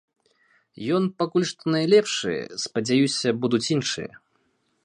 Ён 0.99 1.03
пакуль 1.23 1.45
што 1.51 1.63
найлепшы, 1.75 2.33
спадзяюся, 2.67 3.35
будуць 3.45 3.65
іншыя. 3.77 4.11